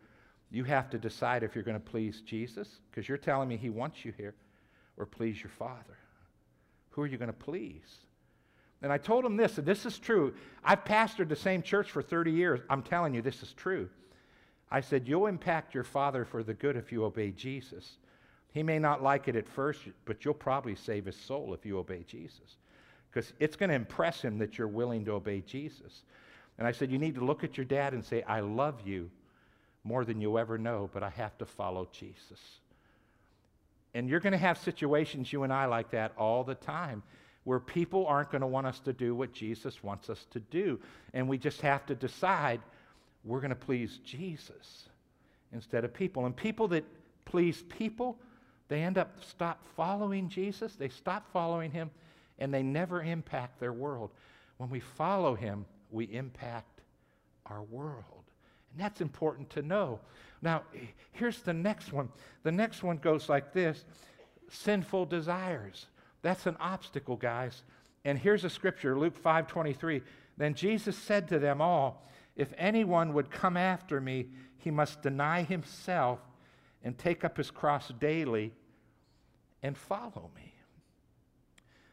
[0.53, 3.71] you have to decide if you're going to please Jesus, because you're telling me he
[3.71, 4.35] wants you here,
[4.97, 5.97] or please your Father.
[6.91, 7.97] Who are you going to please?
[8.83, 10.35] And I told him this, and this is true.
[10.63, 12.59] I've pastored the same church for 30 years.
[12.69, 13.89] I'm telling you, this is true.
[14.69, 17.97] I said, You'll impact your father for the good if you obey Jesus.
[18.51, 21.79] He may not like it at first, but you'll probably save his soul if you
[21.79, 22.57] obey Jesus.
[23.09, 26.03] Because it's going to impress him that you're willing to obey Jesus.
[26.59, 29.09] And I said, You need to look at your dad and say, I love you
[29.83, 32.39] more than you'll ever know, but I have to follow Jesus.
[33.93, 37.03] And you're going to have situations, you and I, like that all the time
[37.43, 40.79] where people aren't going to want us to do what Jesus wants us to do.
[41.13, 42.61] And we just have to decide
[43.25, 44.89] we're going to please Jesus
[45.51, 46.25] instead of people.
[46.25, 46.85] And people that
[47.25, 48.17] please people,
[48.69, 51.91] they end up stop following Jesus, they stop following him,
[52.39, 54.11] and they never impact their world.
[54.57, 56.81] When we follow him, we impact
[57.45, 58.22] our world.
[58.73, 59.99] And that's important to know.
[60.41, 60.63] Now,
[61.11, 62.09] here's the next one.
[62.43, 63.85] The next one goes like this
[64.49, 65.87] sinful desires.
[66.21, 67.63] That's an obstacle, guys.
[68.05, 70.03] And here's a scripture, Luke 5:23.
[70.37, 75.43] Then Jesus said to them all, "If anyone would come after me, he must deny
[75.43, 76.19] himself
[76.83, 78.53] and take up his cross daily
[79.61, 80.53] and follow me."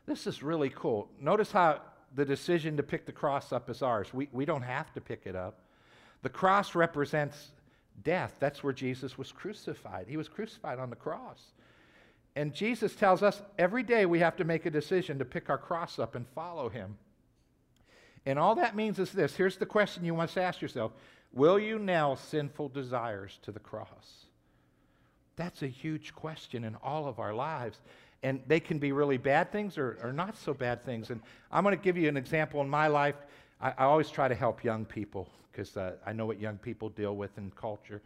[0.07, 1.11] This is really cool.
[1.21, 1.83] Notice how
[2.15, 4.13] the decision to pick the cross up is ours.
[4.13, 5.61] We, we don't have to pick it up.
[6.23, 7.53] The cross represents
[8.03, 8.35] death.
[8.41, 10.07] That's where Jesus was crucified.
[10.09, 11.41] He was crucified on the cross.
[12.37, 15.59] And Jesus tells us every day we have to make a decision to pick our
[15.59, 16.97] cross up and follow him.
[18.27, 20.93] And all that means is this here's the question you must ask yourself
[21.33, 24.27] Will you nail sinful desires to the cross?
[25.37, 27.79] That's a huge question in all of our lives.
[28.23, 31.09] And they can be really bad things or, or not so bad things.
[31.09, 33.15] And I'm going to give you an example in my life.
[33.61, 36.89] I, I always try to help young people because uh, I know what young people
[36.89, 38.01] deal with in culture.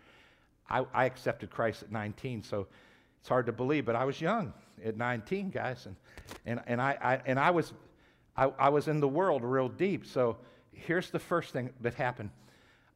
[0.69, 2.67] I, I accepted Christ at 19, so
[3.21, 4.53] it's hard to believe, but I was young
[4.85, 5.97] at 19, guys, and,
[6.47, 7.73] and, and, I, I and I, was,
[8.37, 10.07] I, I was in the world real deep.
[10.07, 10.37] So
[10.73, 12.31] here's the first thing that happened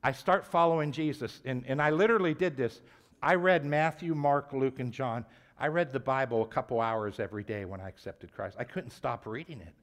[0.03, 2.81] I start following Jesus, and, and I literally did this.
[3.21, 5.25] I read Matthew, Mark, Luke, and John.
[5.59, 8.57] I read the Bible a couple hours every day when I accepted Christ.
[8.61, 9.75] I couldn't stop reading it.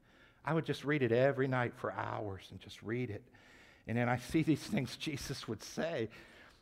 [0.46, 3.24] I would just read it every night for hours and just read it.
[3.88, 6.10] And then I see these things Jesus would say.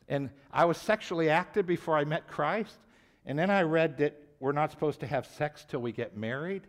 [0.08, 2.76] And I was sexually active before I met Christ.
[3.26, 6.62] And then I read that we're not supposed to have sex till we get married.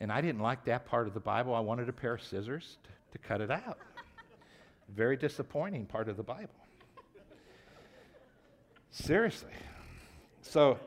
[0.00, 1.54] And I didn't like that part of the Bible.
[1.54, 3.78] I wanted a pair of scissors to, to cut it out.
[4.88, 6.50] Very disappointing part of the Bible.
[8.90, 9.52] Seriously.
[10.42, 10.78] So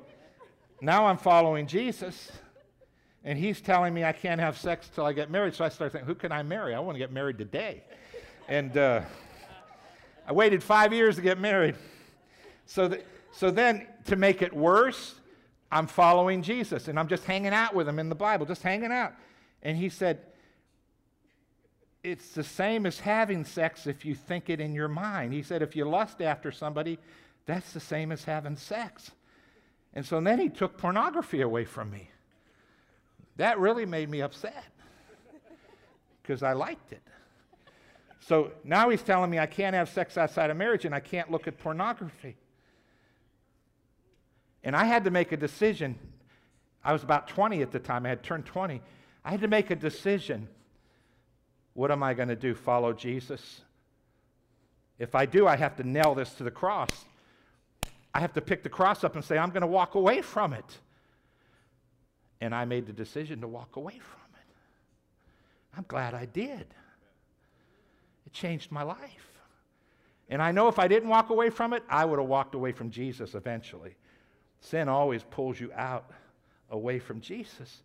[0.80, 2.32] now I'm following Jesus,
[3.24, 5.56] and he's telling me I can't have sex till I get married.
[5.56, 6.76] So I start thinking, who can I marry?
[6.76, 7.84] I want to get married today.
[8.48, 9.02] And uh,
[10.28, 11.76] I waited five years to get married.
[12.66, 15.16] So, the, so then, to make it worse,
[15.72, 18.92] I'm following Jesus and I'm just hanging out with him in the Bible, just hanging
[18.92, 19.14] out.
[19.64, 20.20] And he said,
[22.04, 25.34] It's the same as having sex if you think it in your mind.
[25.34, 27.00] He said, If you lust after somebody,
[27.46, 29.12] that's the same as having sex.
[29.94, 32.10] And so then he took pornography away from me.
[33.38, 34.66] That really made me upset
[36.22, 37.02] because I liked it.
[38.28, 41.30] So now he's telling me I can't have sex outside of marriage and I can't
[41.30, 42.36] look at pornography.
[44.64, 45.96] And I had to make a decision.
[46.84, 48.82] I was about 20 at the time, I had turned 20.
[49.24, 50.48] I had to make a decision.
[51.76, 52.56] What am I going to do?
[52.56, 53.62] Follow Jesus?
[54.98, 57.06] If I do, I have to nail this to the cross.
[58.12, 60.54] I have to pick the cross up and say, I'm going to walk away from
[60.54, 60.80] it.
[62.42, 65.78] And I made the decision to walk away from it.
[65.78, 66.66] I'm glad I did.
[68.36, 69.32] Changed my life.
[70.28, 72.74] And I know if I didn't walk away from it, I would have walked away
[72.74, 73.96] from Jesus eventually.
[74.60, 76.12] Sin always pulls you out
[76.70, 77.82] away from Jesus.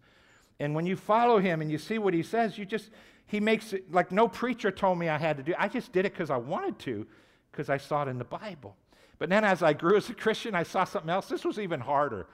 [0.59, 2.91] And when you follow him and you see what he says, you just,
[3.27, 5.55] he makes it like no preacher told me I had to do.
[5.57, 7.07] I just did it because I wanted to,
[7.53, 8.75] because I saw it in the Bible.
[9.21, 11.29] But then as I grew as a Christian, I saw something else.
[11.29, 12.27] This was even harder.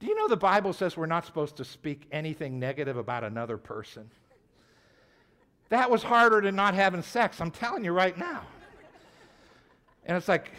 [0.00, 3.58] Do you know the Bible says we're not supposed to speak anything negative about another
[3.58, 4.10] person?
[5.74, 8.42] That was harder than not having sex, I'm telling you right now.
[10.06, 10.52] And it's like,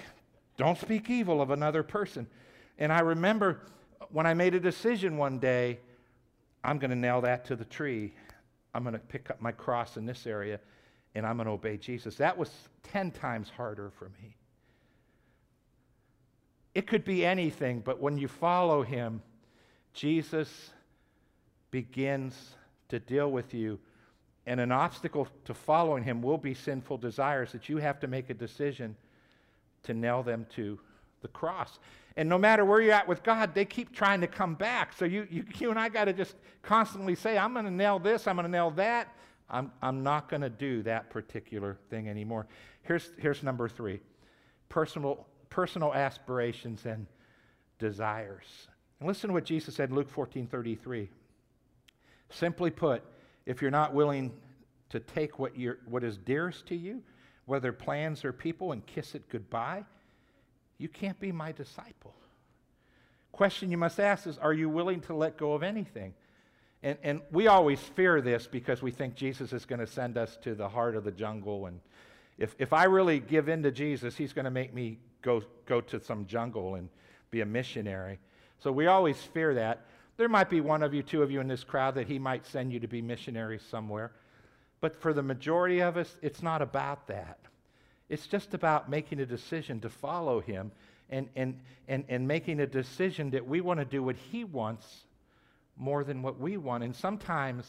[0.58, 2.28] Don't speak evil of another person.
[2.80, 3.62] And I remember
[4.10, 5.80] when I made a decision one day,
[6.65, 8.13] I'm going to nail that to the tree.
[8.73, 10.60] I'm going to pick up my cross in this area
[11.15, 12.15] and I'm going to obey Jesus.
[12.15, 12.51] That was
[12.84, 14.36] 10 times harder for me.
[16.73, 19.21] It could be anything, but when you follow him,
[19.93, 20.71] Jesus
[21.71, 22.58] begins
[22.89, 23.80] to deal with you.
[24.47, 28.29] And an obstacle to following him will be sinful desires that you have to make
[28.29, 28.95] a decision
[29.84, 30.79] to nail them to
[31.21, 31.79] the cross.
[32.17, 34.93] And no matter where you're at with God, they keep trying to come back.
[34.93, 37.99] So you, you, you and I got to just constantly say, I'm going to nail
[37.99, 39.13] this, I'm going to nail that.
[39.49, 42.47] I'm, I'm not going to do that particular thing anymore.
[42.84, 43.99] Here's, here's number three
[44.69, 47.05] personal, personal aspirations and
[47.79, 48.67] desires.
[48.99, 51.10] And listen to what Jesus said in Luke 14 33.
[52.29, 53.03] Simply put,
[53.45, 54.31] if you're not willing
[54.89, 57.01] to take what, you're, what is dearest to you,
[57.45, 59.84] whether plans or people, and kiss it goodbye,
[60.77, 62.13] you can't be my disciple.
[63.31, 66.13] Question you must ask is Are you willing to let go of anything?
[66.84, 70.38] And, and we always fear this because we think Jesus is going to send us
[70.43, 71.65] to the heart of the jungle.
[71.65, 71.79] And
[72.38, 75.81] if, if I really give in to Jesus, he's going to make me go, go
[75.81, 76.89] to some jungle and
[77.31, 78.19] be a missionary.
[78.60, 79.86] So we always fear that.
[80.17, 82.45] There might be one of you, two of you in this crowd that he might
[82.45, 84.12] send you to be missionaries somewhere.
[84.80, 87.39] But for the majority of us, it's not about that.
[88.08, 90.71] It's just about making a decision to follow him
[91.10, 95.06] and, and, and, and making a decision that we want to do what he wants
[95.78, 96.84] more than what we want.
[96.84, 97.67] And sometimes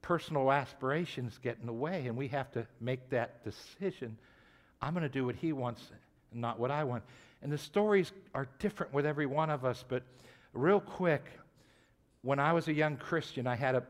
[0.00, 4.16] personal aspirations get in the way, and we have to make that decision.
[4.80, 5.82] I'm going to do what he wants,
[6.32, 7.02] not what I want.
[7.42, 10.02] And the stories are different with every one of us, but
[10.52, 11.24] real quick,
[12.22, 13.82] when I was a young Christian, I had a,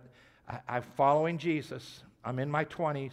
[0.49, 2.03] I, I'm following Jesus.
[2.25, 3.13] I'm in my 20s,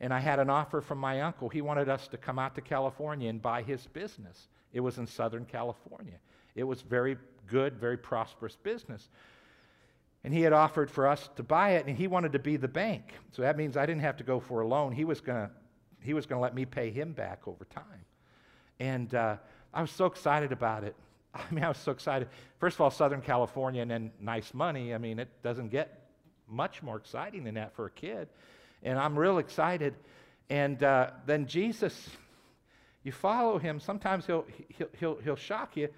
[0.00, 1.48] and I had an offer from my uncle.
[1.48, 4.48] He wanted us to come out to California and buy his business.
[4.72, 6.18] It was in Southern California.
[6.54, 9.08] It was very good, very prosperous business.
[10.24, 12.68] And he had offered for us to buy it, and he wanted to be the
[12.68, 13.12] bank.
[13.32, 14.92] So that means I didn't have to go for a loan.
[14.92, 15.50] He was going to
[16.02, 17.84] he was going to let me pay him back over time.
[18.80, 19.36] And uh,
[19.72, 20.96] I was so excited about it.
[21.34, 22.28] I mean, I was so excited.
[22.58, 24.94] First of all, Southern California and then nice money.
[24.94, 26.08] I mean, it doesn't get
[26.48, 28.28] much more exciting than that for a kid.
[28.82, 29.94] And I'm real excited.
[30.50, 32.10] And uh, then Jesus,
[33.02, 35.88] you follow him, sometimes he'll, he'll, he'll, he'll shock you.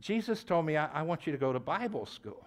[0.00, 2.46] Jesus told me, I, I want you to go to Bible school.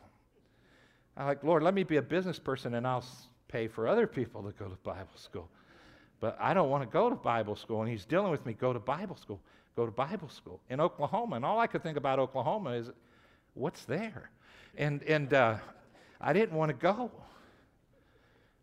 [1.18, 3.04] I'm like, Lord, let me be a business person and I'll
[3.48, 5.50] pay for other people to go to Bible school.
[6.20, 7.82] But I don't want to go to Bible school.
[7.82, 9.42] And he's dealing with me, go to Bible school,
[9.76, 11.38] go to Bible school in Oklahoma.
[11.38, 12.90] And all I could think about Oklahoma is,
[13.54, 14.30] what's there?
[14.78, 15.58] And, and uh,
[16.20, 17.12] I didn't want to go.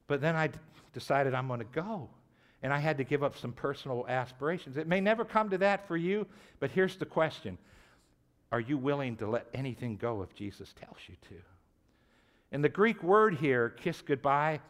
[0.07, 0.59] But then I d-
[0.93, 2.09] decided I'm going to go.
[2.63, 4.77] And I had to give up some personal aspirations.
[4.77, 6.27] It may never come to that for you,
[6.59, 7.59] but here's the question
[8.53, 11.35] are you willing to let anything go if Jesus tells you to?
[12.53, 14.61] And the Greek word here, kiss goodbye,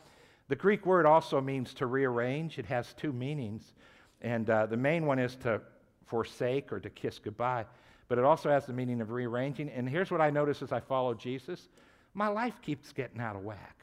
[0.48, 2.58] the Greek word also means to rearrange.
[2.58, 3.74] It has two meanings.
[4.22, 5.60] And uh, the main one is to
[6.06, 7.64] forsake or to kiss goodbye.
[8.08, 9.68] But it also has the meaning of rearranging.
[9.70, 11.68] And here's what I notice as I follow Jesus
[12.14, 13.76] my life keeps getting out of whack.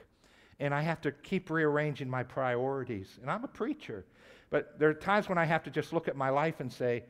[0.59, 3.19] And I have to keep rearranging my priorities.
[3.21, 4.05] And I'm a preacher.
[4.49, 7.03] But there are times when I have to just look at my life and say,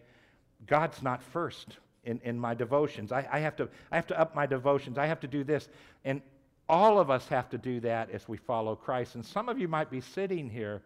[0.67, 3.13] God's not first in, in my devotions.
[3.13, 4.97] I, I, have to, I have to up my devotions.
[4.97, 5.69] I have to do this.
[6.03, 6.21] And
[6.67, 9.15] all of us have to do that as we follow Christ.
[9.15, 10.81] And some of you might be sitting here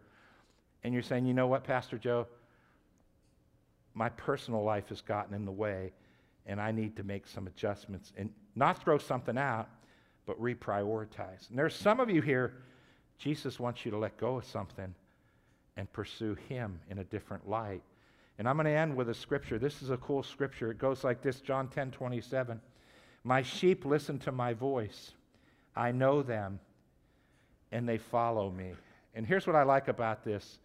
[0.84, 2.26] and you're saying, you know what, Pastor Joe?
[3.98, 5.92] My personal life has gotten in the way,
[6.46, 9.68] and I need to make some adjustments and not throw something out,
[10.24, 11.50] but reprioritize.
[11.50, 12.54] And there's some of you here,
[13.18, 14.94] Jesus wants you to let go of something
[15.76, 17.82] and pursue Him in a different light.
[18.38, 19.58] And I'm going to end with a scripture.
[19.58, 20.70] This is a cool scripture.
[20.70, 22.60] It goes like this John 10 27.
[23.24, 25.10] My sheep listen to my voice.
[25.74, 26.60] I know them,
[27.72, 28.74] and they follow me.
[29.16, 30.60] And here's what I like about this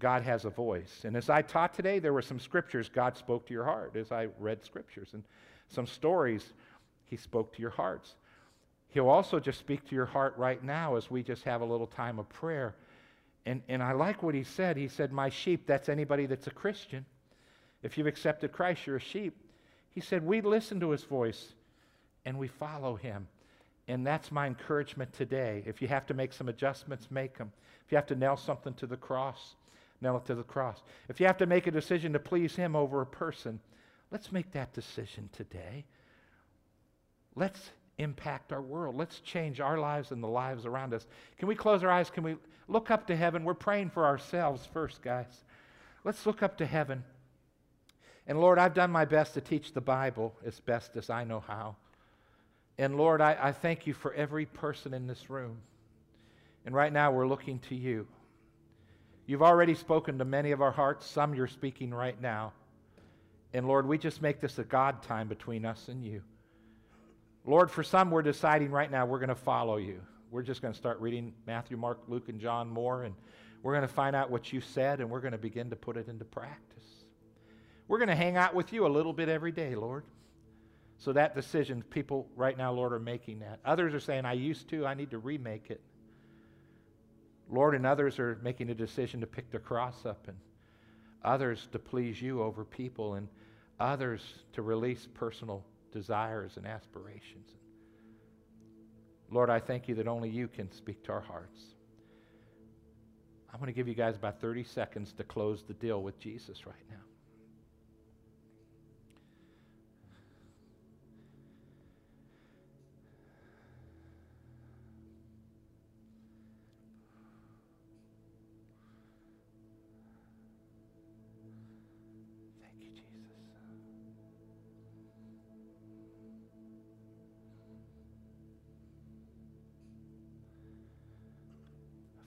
[0.00, 1.02] God has a voice.
[1.04, 4.10] And as I taught today, there were some scriptures God spoke to your heart as
[4.10, 5.22] I read scriptures, and
[5.68, 6.52] some stories
[7.06, 8.16] He spoke to your hearts.
[8.88, 11.86] He'll also just speak to your heart right now as we just have a little
[11.86, 12.74] time of prayer.
[13.46, 14.76] And, and I like what he said.
[14.76, 17.06] He said, My sheep, that's anybody that's a Christian.
[17.82, 19.36] If you've accepted Christ, you're a sheep.
[19.90, 21.54] He said, We listen to his voice
[22.24, 23.28] and we follow him.
[23.88, 25.62] And that's my encouragement today.
[25.66, 27.50] If you have to make some adjustments, make them.
[27.86, 29.54] If you have to nail something to the cross,
[30.00, 30.82] nail it to the cross.
[31.08, 33.60] If you have to make a decision to please him over a person,
[34.10, 35.84] let's make that decision today.
[37.34, 38.96] Let's impact our world.
[38.96, 41.06] Let's change our lives and the lives around us.
[41.38, 42.10] Can we close our eyes?
[42.10, 42.36] Can we
[42.68, 43.44] look up to heaven?
[43.44, 45.44] We're praying for ourselves first, guys.
[46.04, 47.04] Let's look up to heaven.
[48.26, 51.40] And Lord, I've done my best to teach the Bible as best as I know
[51.40, 51.76] how.
[52.78, 55.58] And Lord, I, I thank you for every person in this room.
[56.64, 58.06] And right now we're looking to you.
[59.30, 62.52] You've already spoken to many of our hearts, some you're speaking right now.
[63.52, 66.22] And Lord, we just make this a God time between us and you.
[67.46, 70.00] Lord, for some, we're deciding right now we're going to follow you.
[70.32, 73.14] We're just going to start reading Matthew, Mark, Luke, and John more, and
[73.62, 75.96] we're going to find out what you said, and we're going to begin to put
[75.96, 77.04] it into practice.
[77.86, 80.02] We're going to hang out with you a little bit every day, Lord.
[80.98, 83.60] So that decision, people right now, Lord, are making that.
[83.64, 85.80] Others are saying, I used to, I need to remake it.
[87.50, 90.36] Lord, and others are making a decision to pick the cross up, and
[91.24, 93.28] others to please you over people, and
[93.78, 94.22] others
[94.52, 97.48] to release personal desires and aspirations.
[99.30, 101.60] Lord, I thank you that only you can speak to our hearts.
[103.52, 106.66] I'm going to give you guys about 30 seconds to close the deal with Jesus
[106.66, 107.09] right now.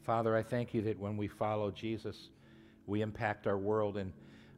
[0.06, 2.30] Father, I thank you that when we follow Jesus,
[2.88, 4.12] we impact our world and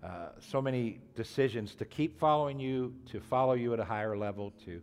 [0.04, 4.54] uh, so many decisions to keep following you, to follow you at a higher level,
[4.66, 4.82] to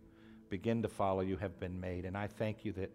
[0.49, 2.05] begin to follow you have been made.
[2.05, 2.91] And I thank you that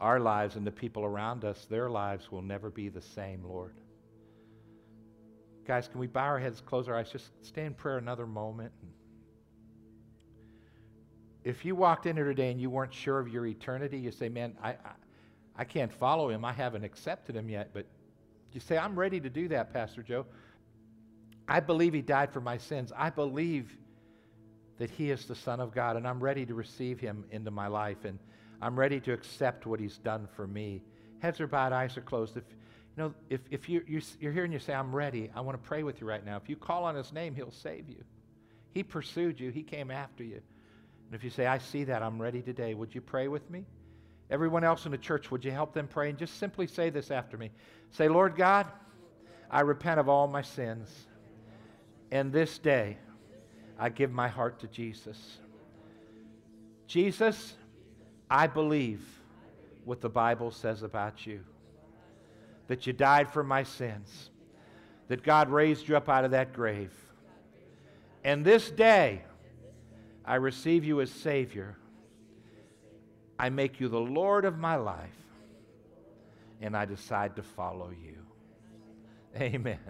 [0.00, 3.74] our lives and the people around us, their lives will never be the same, Lord.
[5.66, 8.72] Guys, can we bow our heads, close our eyes, just stay in prayer another moment?
[11.44, 14.28] If you walked in here today and you weren't sure of your eternity, you say,
[14.28, 14.76] man, I,
[15.56, 16.44] I can't follow him.
[16.44, 17.70] I haven't accepted him yet.
[17.72, 17.86] But
[18.52, 20.26] you say, I'm ready to do that, Pastor Joe.
[21.48, 22.92] I believe he died for my sins.
[22.96, 23.76] I believe
[24.78, 27.66] that he is the Son of God, and I'm ready to receive him into my
[27.66, 28.18] life, and
[28.60, 30.82] I'm ready to accept what he's done for me.
[31.18, 32.36] Heads are bowed, eyes are closed.
[32.36, 32.44] If
[32.96, 35.62] you know, if, if you, you're, you're here and you say, I'm ready, I want
[35.62, 36.36] to pray with you right now.
[36.36, 38.04] If you call on his name, he'll save you.
[38.72, 40.40] He pursued you, he came after you.
[41.06, 43.66] And if you say, I see that, I'm ready today, would you pray with me?
[44.32, 46.08] Everyone else in the church, would you help them pray?
[46.08, 47.50] And just simply say this after me
[47.90, 48.66] Say, Lord God,
[49.50, 50.88] I repent of all my sins.
[52.10, 52.96] And this day,
[53.78, 55.38] I give my heart to Jesus.
[56.86, 57.54] Jesus,
[58.30, 59.06] I believe
[59.84, 61.40] what the Bible says about you
[62.68, 64.30] that you died for my sins,
[65.08, 66.94] that God raised you up out of that grave.
[68.24, 69.24] And this day,
[70.24, 71.76] I receive you as Savior
[73.42, 75.10] I make you the Lord of my life,
[76.60, 78.24] and I decide to follow you.
[79.36, 79.80] Amen.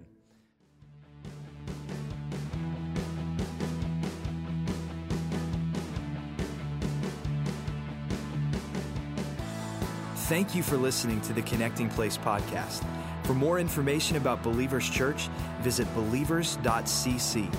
[10.14, 12.82] Thank you for listening to the Connecting Place podcast.
[13.24, 15.28] For more information about Believers Church,
[15.60, 17.54] visit believers.cc.